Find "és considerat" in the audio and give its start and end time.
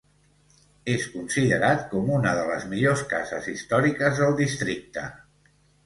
0.93-1.85